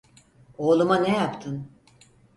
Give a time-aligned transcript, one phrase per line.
[0.57, 1.67] Oğluma ne yaptın?